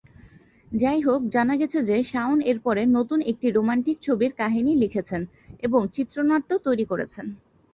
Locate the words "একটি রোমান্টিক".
3.31-3.97